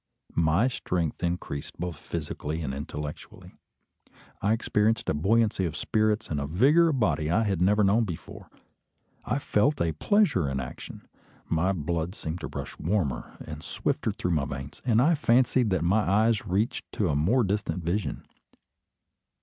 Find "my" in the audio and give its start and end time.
0.33-0.67, 11.47-11.71, 14.31-14.45, 15.83-15.99